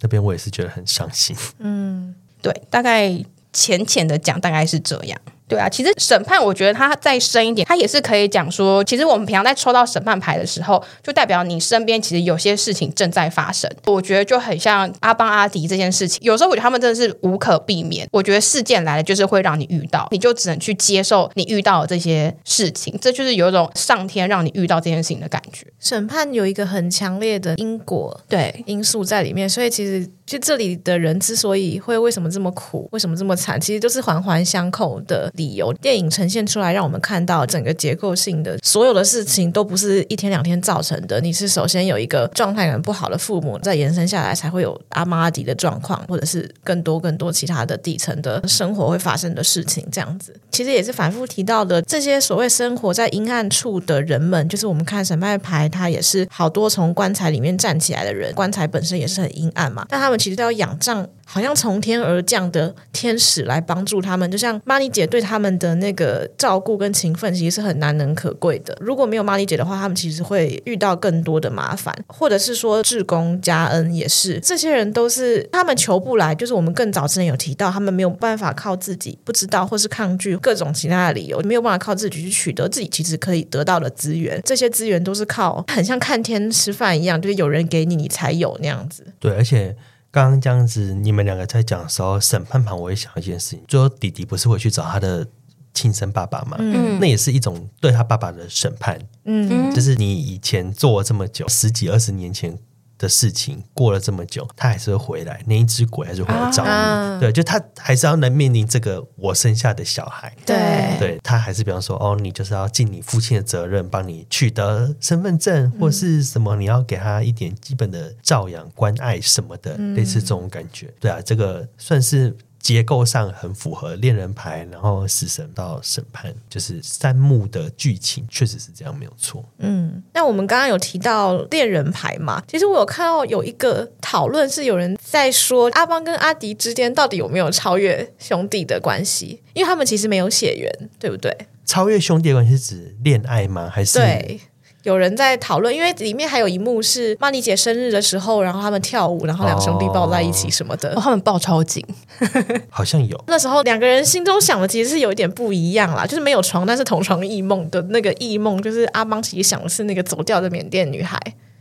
[0.00, 1.36] 那边我也是觉得很伤心。
[1.60, 3.16] 嗯，对，大概
[3.52, 5.20] 浅浅的讲，大概是这样。
[5.50, 13.68] 对啊，其实审判，我觉得它再深一点，它也是可以讲说，其实我们平常在抽到审判牌的时候，就代表你身边其实有些事情正在发生。
[13.86, 18.08] 我觉得就很像阿邦阿迪这件事情，有时候我觉得他们真的是无可避免。
[18.12, 25.66] 我觉得事件来了就是会让你遇到，你就只能去接受你遇到的这些事情，这就是有一种上天让你遇到这件事情的感觉。
[25.80, 30.08] 审判有一个很强烈的因果对因素在里面，所以其实。
[30.30, 35.72] 就这里的人之所以会为什么这么苦，为什么这么惨，其实都是环环相扣的理由。
[35.80, 41.20] 电影呈现出来，让我们看到整个结构性的所有的事情都不是一天两天造成的。
[41.20, 49.84] 你是首先有一个状态很不好的父母，再延伸下来才会有阿玛阿迪的状况，或者是更多更多其他的底层的生活会发生的事情。
[49.90, 51.82] 这样子，其实也是反复提到的。
[51.82, 60.20] 这些所谓生活在阴暗处的人们，就是我们看审判牌，他也是好多从棺材里面站起来的人，棺材本身也是很阴暗嘛，但他们。
[60.20, 68.76] 其实都要仰仗，好像从天而降的天使来帮助他们，就像玛丽姐对他们的那个照顾跟情分，其实是很难能可贵的。
[68.80, 84.42] 如果没有玛丽姐的话，他们其实会遇到更多的麻烦，或者是说志工加恩也是，这些人都是他们求不来，就是我们更早之前有提到，他们没有办法靠自己，不知道或是抗拒各种其他的理由，没有办法靠自己去取得自己其实可以得到的资源。
[84.44, 89.06] 这些资源都是靠很像看天吃饭一样，就是有人给你，你才有那样子。
[89.20, 89.76] 对，而且。
[90.10, 95.26] 刚刚这样子，你们两个在讲的时候，审判旁我也想一件事情，就说弟弟不是回去找他的
[95.72, 96.56] 亲生爸爸嘛？
[96.58, 98.98] 嗯，那也是一种对他爸爸的审判。
[99.24, 102.58] 嗯，就是你以前做了这么久，十几二十年前。
[103.00, 106.68] 的事情过了这么久，他还是会回来，那一只鬼还是会来找你。
[106.68, 110.36] 啊、对，就他还是要能面临这个我生下的小孩。
[110.44, 120.92] 对，对他还是比方说，哦，你就是要尽你父亲的责任，帮你取得身份证或是什么，你要给他一点基本的照养、关爱什么的，嗯、类似这种感觉。
[121.00, 122.36] 对啊，这个算是。
[122.60, 129.44] 结构上很符合恋人牌，然后死神到审判，就是三幕的剧情，确实是这样，没有错。
[129.58, 132.42] 嗯，那我们刚刚有提到恋人牌嘛？
[132.46, 139.42] 其实我有看到有一个讨论，是有人在说阿邦跟阿迪之间到底有没有超越兄弟的关系？
[139.54, 141.34] 因为他们其实没有血缘，对不对？
[141.64, 143.70] 超越兄弟的关系是指恋爱吗？
[143.72, 144.40] 还是对？
[144.82, 151.84] 有人在讨论，因为里面还有一幕是曼妮姐生日的时候，然后他们跳舞，然后两兄弟抱在一起什么的，哦、他们抱超紧，
[152.70, 153.22] 好像有。
[153.26, 161.18] 那时候两个人心中想的其实是有一点不一样啦，就是没有床，但是同床异梦的那个异梦，就是阿邦其实想的是那个走掉的缅甸女孩，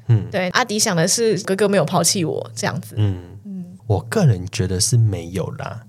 [0.08, 3.18] 嗯，对，阿迪想的是哥哥没有抛弃我这样子，嗯。
[3.46, 5.82] 嗯，我个人觉得是没有啦。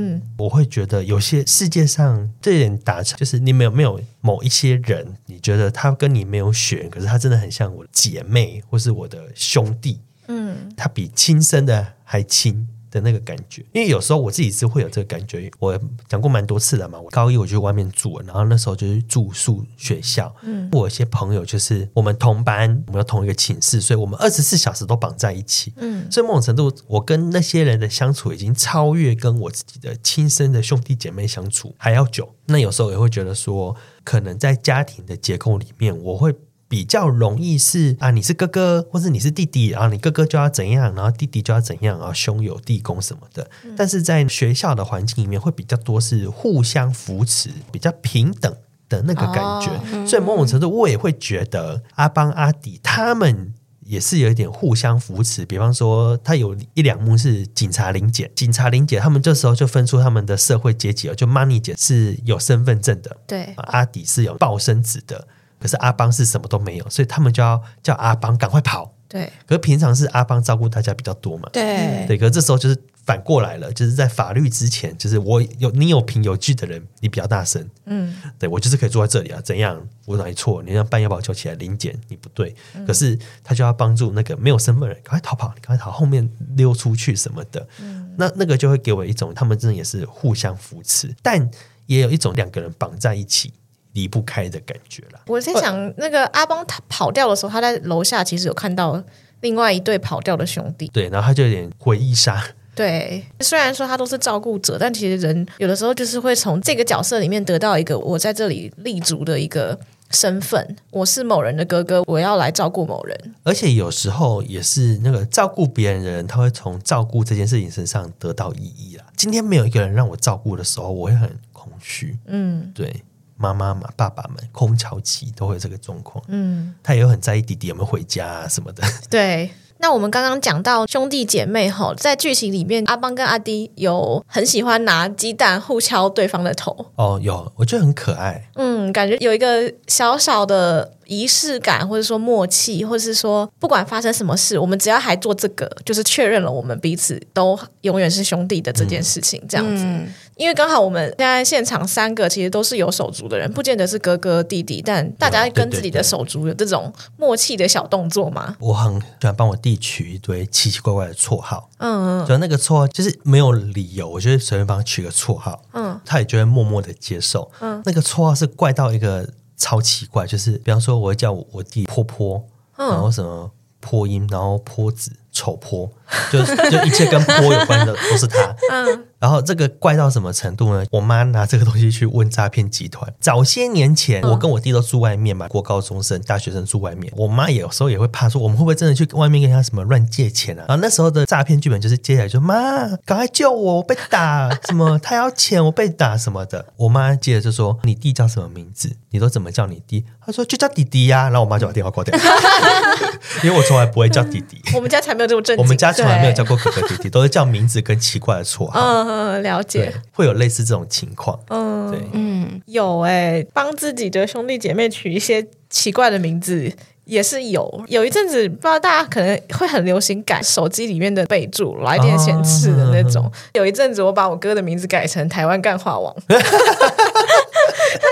[0.00, 12.68] 嗯，我会觉得有些世界上这点达成，就是你没有没有某一些人，你觉得他跟你没有血，可是他真的很像我的姐妹或是我的兄弟，嗯，他比亲生的还亲。
[12.90, 15.50] 的那个感觉，因为有时候我自己是会有这个感觉。
[15.58, 20.34] 我讲过蛮多次了嘛，我高一我去外面住，然后那时候就是住宿学校。
[20.42, 25.72] 嗯，我有些朋友就是我们同班，我们要同一个寝室，所以我们二十四小时都绑在一起。
[25.76, 32.34] 嗯，所以某种程度，我跟那些人的相处已经超越跟我自己的亲生的兄弟姐妹相处还要久。
[32.46, 36.34] 那有时候也会觉得说，可能在家庭的结构里面，我会。
[36.68, 43.50] 比较容易是啊，你是哥哥，或者你是弟弟，然后你哥哥就要怎样，然后弟弟就要怎样啊，兄友弟恭什么的。
[43.64, 48.54] 嗯、但是在学校的环境里面，会比较多是互相扶持，比较平等
[48.88, 49.70] 的那个感觉。
[49.70, 55.46] 哦嗯、所以某种程度，我也会觉得阿邦阿迪他们也是有一点互相扶持。
[55.46, 61.14] 比方说，他有一两幕是警察林姐，警察林姐，他们这时候就分出他们的社会阶级了。
[61.14, 65.26] 就 Money 姐是有身份证的，对，阿迪是有报生子的。
[65.58, 68.94] 可是阿邦是什么都没有，所以他们就要叫阿邦赶快跑。
[69.08, 71.48] 对，可是平常是阿邦照顾大家比较多嘛。
[71.50, 72.18] 对，对。
[72.18, 79.82] 可是这时候就是反过来了，就是在法律之前，就是我有你有凭有据的人，你比较大声，嗯，对我就是可以坐在这里啊，怎样？
[80.04, 80.62] 我哪里错？
[80.62, 91.50] 你让半夜把我叫起来临检，你不对，嗯、可是他就要帮助那个没有身份的人，赶快逃跑，赶快逃，后面溜出去什么的，嗯，那那个就会给我一种他们真的也是互相扶持，但
[91.86, 93.54] 也有一种两个人绑在一起
[93.98, 95.20] 离不开的感觉了。
[95.26, 99.02] 我在想，那个阿邦他跑掉的时候，他在楼下其实有看到
[99.40, 102.42] 另外一对跑掉的兄弟，对，然后他就有点回忆杀。
[102.76, 109.76] 对，虽然说他都是照顾者，但其实人有的时候就是会从这个角色里面得到一个我在这里立足的一个
[110.12, 110.76] 身份。
[110.92, 113.34] 我是某人的哥哥，我要来照顾某人。
[113.42, 119.04] 而且有时候也是那个照顾别人的人，他会从照顾这件事情身上得到意义啦。
[119.16, 122.16] 今天没有一个人让我照顾的时候，我会很空虚。
[122.26, 123.02] 嗯，对，
[123.38, 126.22] 妈妈嘛，爸爸们空巢期都会有这个状况。
[126.28, 128.82] 嗯，他也有很在意弟弟有没有回家啊什么的。
[129.08, 129.50] 对。
[129.80, 136.86] 那我们刚刚讲到兄弟姐妹吼，在剧情里面，阿邦跟阿迪有很喜欢拿鸡蛋互敲对方的头。
[136.96, 138.50] 哦，有，我觉得很可爱。
[138.56, 140.97] 嗯，感觉有一个小小的。
[141.08, 149.82] 仪式感，或者说默契，或者是说不管发生什么事，我们只要还做这个，就是确认了我们彼此都永远是兄弟的这件事情，这样子。
[149.84, 158.54] 嗯、因为刚好我们现在现场三个其实都是有手足的人，不见得是哥哥弟弟，但大家跟自己的手足有这种默契的小动作嘛。
[158.60, 169.26] 我很喜欢帮我弟取一堆奇奇怪怪的绰号，嗯嗯，就那个绰号就是没有理由，我就随便帮他取个绰号，嗯，他也就会默默的接受，嗯，那个绰号是怪到一个。
[169.58, 172.42] 超奇怪，就是比方说，我会叫我弟坡坡，
[172.78, 175.12] 嗯、然后什么泼音，然后坡子。
[175.30, 175.88] 丑坡，
[176.32, 178.54] 就就一切跟坡有关的都是他。
[178.70, 180.84] 嗯，然后这个怪到什么程度呢？
[180.90, 183.12] 我妈拿这个东西去问诈骗集团。
[183.20, 187.12] 早些年前，我跟我弟都住外面嘛，国高中生、大学生住外面。
[187.16, 190.64] 我妈也有时候也会怕说，我们会不会真的去外面跟他什么乱借钱啊？
[190.68, 196.66] 然后那时候的诈骗剧本就是接下来就妈，赶快救我，我被打，什么他要钱，我被打什么的。
[196.76, 198.96] 我妈接着就说：“你弟叫什么名字？
[199.10, 202.18] 你都怎么叫你弟？”他说：“就叫弟弟呀。”然后我妈就把电话挂掉，
[203.42, 204.60] 因为我从来不会叫弟弟。
[204.74, 205.28] 我们家才没有。
[205.56, 208.80] 我们家从来没有叫过哥哥弟弟，都是叫名字跟奇怪的绰号。
[208.80, 211.38] 嗯，了解，会有类似这种情况。
[211.48, 216.72] 嗯，对，嗯，有哎、欸，帮自己的兄弟姐妹取一些奇怪的名字
[217.04, 217.84] 也是有。
[217.88, 223.24] 有一阵子，不知道大家可能会很流行改手机里面的备注，来电显示的那种。
[223.24, 226.14] 哦、有一阵子，我把我哥的名字改成台湾干话王。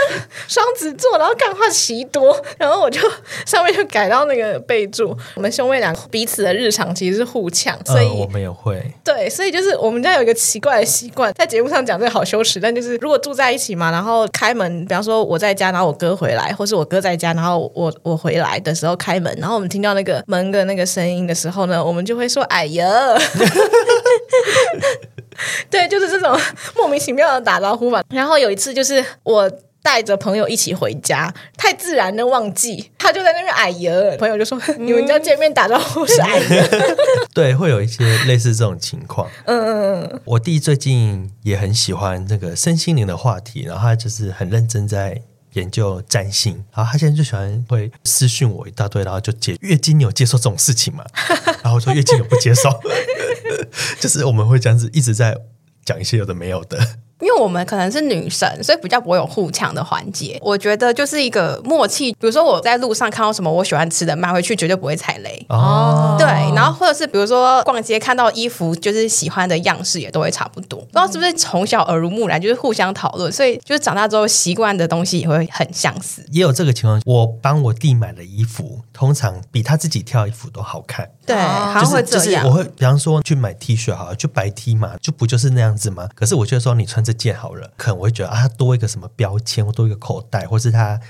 [0.48, 3.00] 双子座，然后干话奇多，然后我就
[3.46, 22.86] 上面就改到那个备注，我们兄妹俩彼此的日常其实是互呛，所以、我们也会对，所以就是我们家有一个奇怪的习惯，在节目上讲这个好羞耻，但就是如果住在一起嘛，然后开门，比方说我在家，然后我哥回来，或是我哥在家，然后我我回来的时候开门，然后我们听到那个门的那个声音的时候呢，我们就会说：“哎呀。”
[25.70, 26.38] 对，就是这种
[26.76, 28.02] 莫名其妙的打招呼吧。
[28.10, 29.50] 然后有一次，就是我
[29.82, 36.68] 带着朋友一起回家，太自然的忘记，他就在那边哎呀，朋友就说：“你们家见面打招呼是哎呀。
[37.32, 39.30] ”对，会有一些类似这种情况。
[39.46, 40.20] 嗯嗯嗯。
[40.24, 45.22] 我弟最近也很喜欢这个身心灵的话题，然后他就是很认真在
[45.52, 46.52] 研究占星。
[46.74, 51.04] 然后他现在就喜欢会私讯我一大堆，然后就解月经，你有接受这种事情吗？
[51.62, 52.68] 然后我说月经有不接受。
[54.00, 55.36] 就是我们会这样子一直在
[55.84, 56.78] 讲一些有的没有的。
[57.20, 60.38] 因为我们可能是女生，所以比较不会有互抢的环节。
[60.42, 62.12] 我觉得就是一个默契。
[62.12, 65.44] 比如说我在路上看到什么我喜欢吃的，买回去绝对不会踩雷。
[65.48, 66.26] 哦，对。
[66.54, 70.78] 然后或者是比如说逛街看到衣服，就是喜欢的样式也都会差不多。
[70.80, 76.24] 不知道是不是从小耳濡目染，就是互相讨论，所以就是长大之后习惯的东西也会很相似。
[76.30, 81.08] 也有这个情况，我帮我弟买的衣服，通常比他自己挑衣服都好看。
[81.26, 82.18] 对，好像会这样。
[82.18, 86.08] 就是就是、我会比方说去买 T 恤，好了，就白 T 嘛，就不就是那样子吗？
[86.14, 91.00] 可是我觉得说你穿这件好了，可能我会觉得啊，它多一个什么标签，或多一个口袋，或是它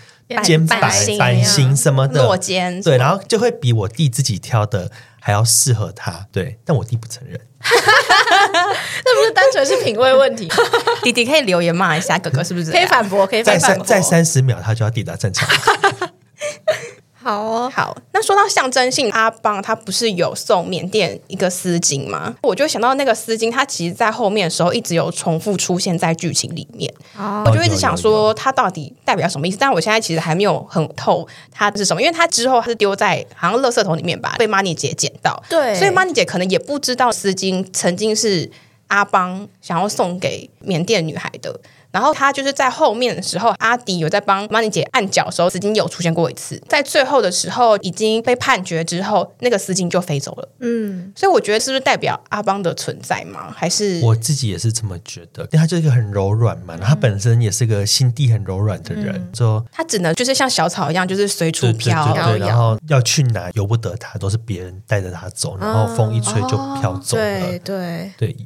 [0.45, 0.81] 肩摆
[1.19, 6.29] 版型什么的，落肩，对，然后就会比我弟自己挑的还要适合他。
[6.31, 10.49] 对，但我弟不承认， 那不是单纯是品味问题。
[11.03, 12.71] 弟弟可以留言骂一下哥哥，是不是？
[12.71, 15.49] 可以反驳，可以反驳，在三十秒他就要抵达正常。
[17.29, 17.95] 好哦，好。
[18.12, 22.35] 那说到象征性，阿邦他不是有送缅甸一个丝巾吗？
[22.41, 26.91] 我就想到那个丝巾，它其实在后面的时候一直有重复出现在剧情里面。
[27.19, 29.59] 哦，我就一直想说，它到底代表什么意思？
[29.61, 35.43] 但我现在其实还没有很透它是什么，因为它之后是丢在好像垃圾桶里面吧，被 Money 姐捡到。
[35.51, 38.51] 对，所以 Money 姐可能也不知道丝巾曾经是
[38.88, 41.61] 阿邦想要送给缅甸女孩的。
[41.90, 46.62] 然后他就是在后面的时候，阿迪有在帮 Money 姐按脚的时候，丝巾有出现过一次。
[46.68, 50.48] 在最后的时候，已经被判决之后，那个丝巾就飞走了。
[50.61, 53.51] 嗯，所以我觉得是不是代表阿邦的存在吗？
[53.57, 55.42] 还是我自己也是这么觉得？
[55.44, 67.23] 因为他就是一个很柔软嘛，他本身也是个心地很柔软的人，说、嗯、他只能就是像小草一样，就是随处飘，然后要去哪由不得他，都是别人带着他走，然后风一吹就飘走了。
[67.23, 68.37] 哦、对对对。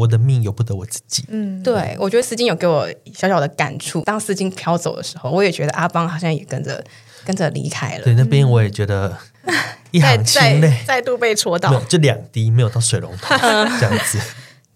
[0.00, 1.24] 我的命由不得我自己。
[1.28, 4.02] 嗯，对，我觉得丝巾有给我小小的感触。
[4.02, 6.82] 当丝巾飘走的时候，我也觉得阿邦好像也跟着
[7.24, 8.04] 跟着离开了。
[8.04, 9.16] 对，那边我也觉得
[9.90, 14.18] 一行清泪再，再度被戳到，就两滴没有到水龙头这样子。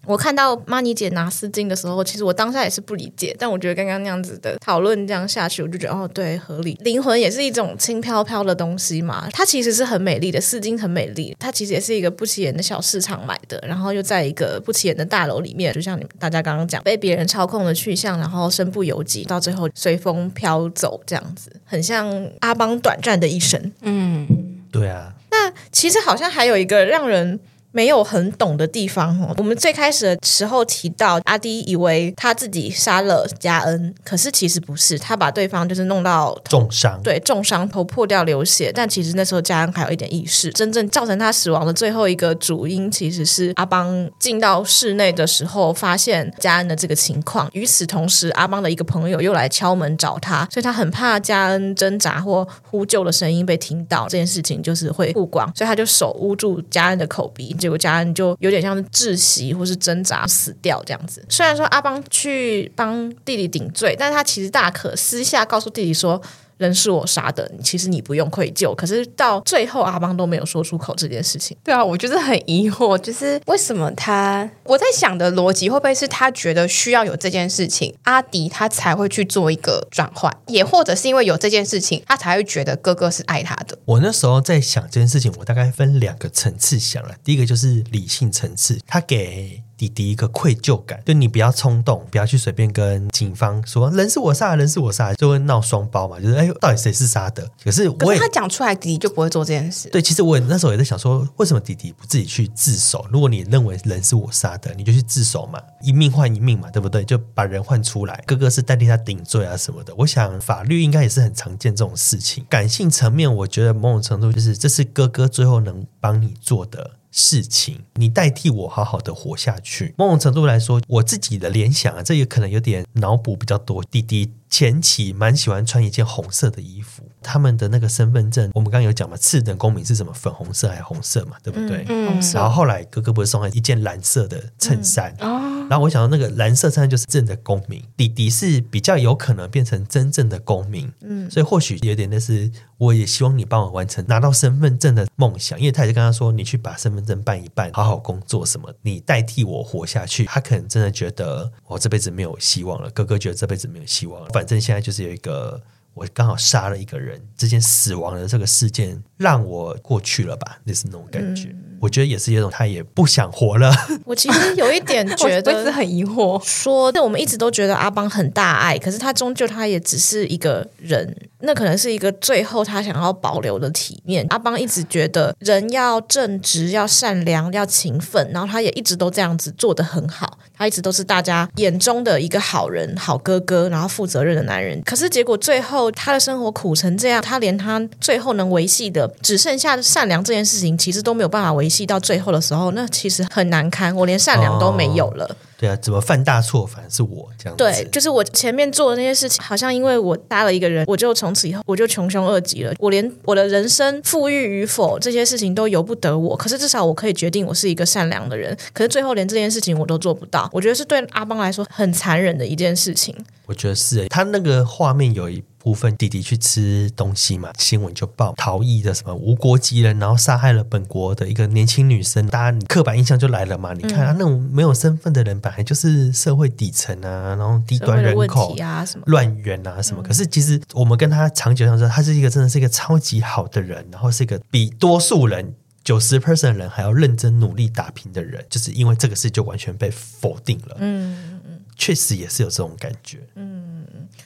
[0.05, 6.77] 我看到妈尼姐拿丝巾的时候，其实我当下也是不理解，但我觉得刚刚那样子的讨论这样下去，我就觉得哦，对，合理。
[6.81, 23.71] 灵魂也是一种轻飘飘的东西嘛，它其实是很美丽的，丝巾很美丽，它其实也是一个不起眼的小市场买的，然后又在一个不起眼的大楼里面，就像你们大家刚刚讲，被别人操控的去向，然后身不由己，到最后随风飘走，这样子，很像阿邦短暂的一生。
[23.81, 24.27] 嗯，
[24.71, 25.13] 对啊。
[25.31, 27.39] 那其实好像还有一个让人。
[27.75, 29.33] 没有很懂的地方哦。
[29.37, 38.71] 我们最开始的时候提到，阿迪以为他自己杀了嘉恩，可是其实不是，他把对方就是弄到重伤，对，重伤，头破掉流血。
[38.73, 40.49] 但其实那时候嘉恩还有一点意识。
[40.51, 47.49] 真正造成他死亡的最后一个主因，其实是阿邦进到室内的时候发现嘉恩的这个情况。
[47.51, 57.53] 与此同时，阿邦的一个朋友又来敲门找他，所以他很怕嘉恩挣扎或呼救的声音被听到，这件事情就是会曝光，所以他就手捂住嘉恩的口鼻。
[57.65, 61.25] 结果家人就有点像是窒息或是挣扎死掉这样子。
[61.27, 66.21] 虽然说阿邦去帮弟弟顶罪，但他其实大可私下告诉弟弟说。
[66.57, 68.73] 人是我杀的，其实你不用愧疚。
[68.75, 71.55] 可是到最后，阿邦都没有说出口这件事情。
[71.63, 74.49] 对啊，我就是很疑惑，就是为什么他？
[74.63, 83.77] 我在想的逻辑会不会是他觉得需要有这件事情，阿迪他才会去做一个转换，也或者是因为有这件事情，他才会觉得哥哥是爱他的。
[83.85, 87.15] 我那时候在想这件事情，我大概分两个层次想了。
[87.23, 89.61] 第一个就是理性层次，他给。
[89.77, 96.19] 弟弟一个愧疚感，就你不要冲动，不要去随便跟警方说人是我杀的，人是我杀的，就会闹双胞嘛。
[96.19, 97.49] 就是哎，到底谁是杀的？
[97.63, 99.89] 可是我他讲出来，弟弟就不会做这件事。
[99.89, 103.05] 对，其实我那时候也在想说，为什么弟弟不自己去自首？
[103.11, 107.03] 如果你认为人是我杀的，你就去自首嘛，一命换一命嘛，对不对？
[107.03, 109.93] 就把人换出来，哥哥是代替他顶罪啊什么的。
[109.97, 112.45] 我想法律应该也是很常见这种事情。
[112.49, 116.91] 感性层面，我觉得某种程度就是这是哥哥最后能帮你做的。
[117.17, 119.93] 事情，你代替我好好的活下去。
[119.97, 123.81] 某种程度来说，我自己的联想啊，这也可能有点脑补比较多。
[123.85, 130.11] 弟弟前期蛮喜欢穿一件红色的衣服，他们的那个身份证，我们刚刚有讲嘛，次等公民是什么？
[130.11, 131.37] 粉红色还是红色嘛？
[131.41, 131.85] 对不对？
[131.87, 140.91] 嗯，然后后来哥哥不是送了一件蓝色的衬衫，嗯，然后我想到那个蓝色衬衫就是真的公民，弟弟是比较有可能变成真正的公民。
[140.99, 142.51] 嗯，所以或许有点那是。
[142.77, 154.27] 我也希望你帮我完成拿到身份证的梦想，因为他也是跟他说：“你去把身份证办一办，好好工作什么，你代替我活下去。”他可能真的觉得我这辈子没有希望了，哥哥觉得这辈子没有希望了。
[154.33, 155.61] 反正现在就是有一个，
[155.93, 161.55] 我刚好杀了一个人，这件死亡的这个事件让我过去了吧，就是那种感觉。
[161.79, 163.73] 我觉得也是一种，他也不想活了。
[164.05, 166.41] 我其实有一点 觉得，是很疑惑。
[166.43, 174.25] 说，那我们一直都觉得阿邦很大爱，可是他终究他也只是一个人，那可能是一个最后他想要保留的体面。
[174.29, 180.37] 阿邦一直觉得人要正直、要善良、要勤奋，然后他也一直都这样子做得很好。
[180.57, 184.81] 他一直都是大家眼中的一个好人、好哥哥，然后负责任的男人。
[184.83, 191.74] 可是结果最后他的生活苦成这样，他连他最后能维系的只剩下善良这件事情，其实都没有办法维系。
[191.75, 193.93] 戏到最后的时候，那其实很难堪。
[193.95, 195.25] 我连善良都没有了。
[195.25, 197.63] 哦、对啊，怎么犯大错，反而是我这样子。
[197.63, 202.73] 对，就是我前面做的那些事情，好像因为我搭了一个人，我就从此以后我就穷凶恶极了。
[202.79, 206.37] 我连我的人生富裕与否这些事情都由不得我。
[206.37, 208.55] 可是至少我可以决定我是一个善良的人。
[208.73, 213.13] 可是最后连这件事情我都做不到，我觉得是对阿邦来说很残忍的一件事情。
[213.45, 215.43] 我觉得是，他那个画面有一。
[215.65, 223.73] 部分弟弟去吃东西嘛，新闻就报逃逸的什么无国籍人，然后杀害了本国的一个年轻女生，大家刻板印象就来了嘛。
[223.73, 230.03] 你看他那种没有身份的人，本来就是社会底层啊，然后低端人口啊，什么乱源啊什么。
[230.03, 240.77] 可是其实我们跟他长久相处，他是一个真的是一个超级好的人，然后是一个比多数人九十 percent 人还要认真努力打拼的人，就是因为这个事就完全被否定了。
[240.77, 243.17] 嗯嗯嗯，确实也是有这种感觉。
[243.33, 243.64] 嗯。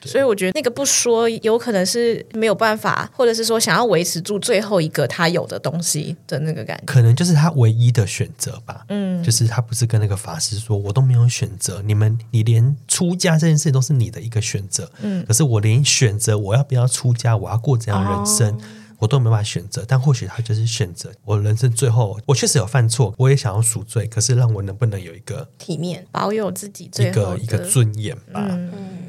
[0.08, 8.84] 所以我觉得那个不说，有可能是没有办法，或者是说想要维持住最后一个他有的东西的那个感觉，可能就是他唯一的选择吧。
[8.88, 14.90] 嗯，就是他不是跟那个法师说，我都没有选择，你们你连出家这件事都是你的一个选择。
[15.02, 18.54] 嗯，可是我连选择我要不要出家，我要过怎样人生。
[18.54, 18.60] 哦
[19.00, 21.10] 我都没办法选择，但或许他就是选择。
[21.24, 28.46] 我人生最后，我确实有犯错，我也想要赎罪，可是让我能不能有一个体面，保有自己最后一个一个尊严吧？
[28.50, 28.99] 嗯，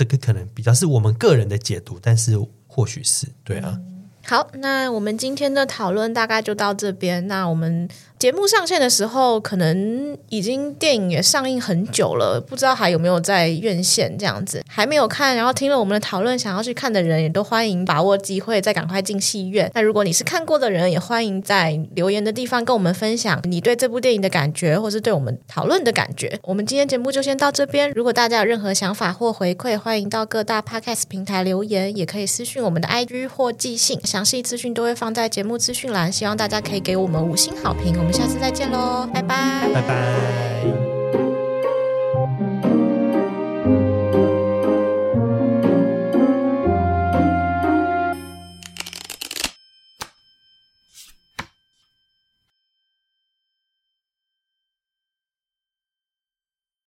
[0.00, 3.78] 这个可能比较是我们个人的解读，但是或许是对啊。
[4.24, 7.28] 好，那我们今天的讨论大概就到这边。
[7.28, 7.86] 那我们。
[8.20, 14.62] 节目上线的时候，可能已经电影也上映很久了，不知道还有没有在院线这样子。
[14.68, 19.72] 还没有看，然后听了我们的讨论，想要去看的人，也都欢迎把握机会，再赶快进戏院。
[19.74, 26.38] 那如果你是看过的人，也欢迎在留言的地方跟我们分享你对这部电影的感觉，或是对我们讨论的感觉。
[26.42, 27.90] 我们今天节目就先到这边。
[27.92, 36.12] 如果大家有任何想法或回馈，欢迎到各大 Podcast 平台留言，也可以私讯我们的 IG 或寄信，详细资讯都会放在节目资讯栏。
[36.12, 38.09] 希望大家可以给我们五星好评。
[38.10, 40.79] 我们下次再见喽，拜拜，拜拜。